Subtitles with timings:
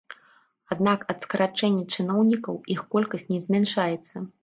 [0.75, 4.17] Аднак ад скарачэння чыноўнікаў іх колькасць не змяншаецца.